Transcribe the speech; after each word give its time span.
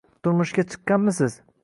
Turmushga 0.27 0.65
chiqqanmisiz 0.71 1.37